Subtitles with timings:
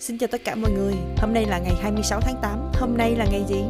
[0.00, 3.16] Xin chào tất cả mọi người, hôm nay là ngày 26 tháng 8, hôm nay
[3.16, 3.62] là ngày gì?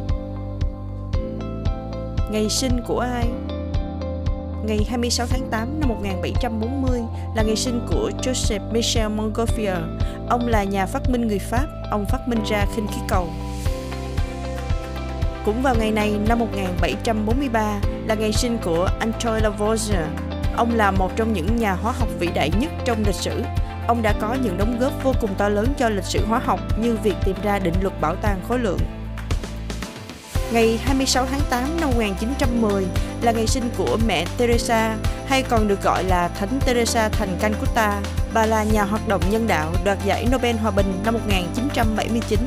[2.31, 3.25] Ngày sinh của ai?
[4.65, 6.99] Ngày 26 tháng 8 năm 1740
[7.35, 9.97] là ngày sinh của Joseph Michel Montgolfier.
[10.29, 13.29] Ông là nhà phát minh người Pháp, ông phát minh ra khinh khí cầu.
[15.45, 20.05] Cũng vào ngày này năm 1743 là ngày sinh của Antoine Lavoisier.
[20.57, 23.43] Ông là một trong những nhà hóa học vĩ đại nhất trong lịch sử.
[23.89, 26.59] Ông đã có những đóng góp vô cùng to lớn cho lịch sử hóa học
[26.79, 28.79] như việc tìm ra định luật bảo toàn khối lượng.
[30.53, 32.85] Ngày 26 tháng 8 năm 1910
[33.21, 38.01] là ngày sinh của mẹ Teresa, hay còn được gọi là Thánh Teresa thành Calcutta.
[38.33, 42.39] Bà là nhà hoạt động nhân đạo, đoạt giải Nobel Hòa bình năm 1979.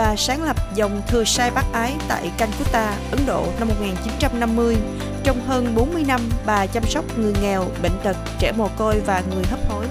[0.00, 4.76] Bà sáng lập dòng thừa sai bác ái tại Calcutta, Ấn Độ năm 1950.
[5.24, 9.22] Trong hơn 40 năm, bà chăm sóc người nghèo, bệnh tật, trẻ mồ côi và
[9.34, 9.86] người hấp hối.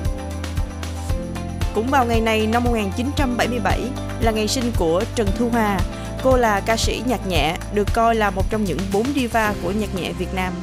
[1.75, 3.81] Cũng vào ngày này năm 1977
[4.21, 5.79] là ngày sinh của Trần Thu Hòa.
[6.23, 9.71] Cô là ca sĩ nhạc nhẹ, được coi là một trong những bốn diva của
[9.71, 10.53] nhạc nhẹ Việt Nam.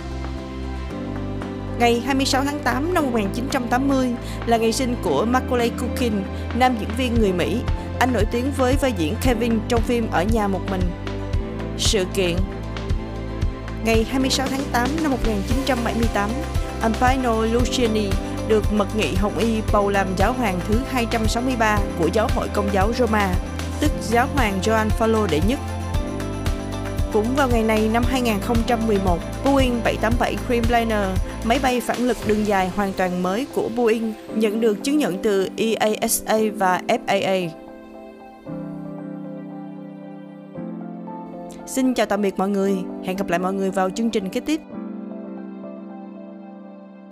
[1.78, 4.08] Ngày 26 tháng 8 năm 1980
[4.46, 6.12] là ngày sinh của Macaulay Culkin,
[6.54, 7.60] nam diễn viên người Mỹ.
[7.98, 10.80] Anh nổi tiếng với vai diễn Kevin trong phim Ở nhà một mình.
[11.78, 12.36] Sự kiện
[13.84, 16.30] Ngày 26 tháng 8 năm 1978,
[16.82, 18.06] Ampino Luciani
[18.48, 22.68] được mật nghị Hồng Y bầu làm giáo hoàng thứ 263 của Giáo hội Công
[22.72, 23.34] giáo Roma,
[23.80, 25.58] tức Giáo hoàng Gioan Phaolô đệ nhất.
[27.12, 32.70] Cũng vào ngày này năm 2011, Boeing 787 Dreamliner, máy bay phản lực đường dài
[32.76, 37.65] hoàn toàn mới của Boeing, nhận được chứng nhận từ EASA và FAA.
[41.66, 44.40] Xin chào tạm biệt mọi người, hẹn gặp lại mọi người vào chương trình kế
[44.40, 44.60] tiếp.